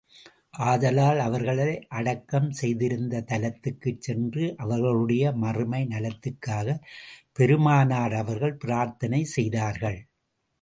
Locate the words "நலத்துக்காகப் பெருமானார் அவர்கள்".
5.85-8.55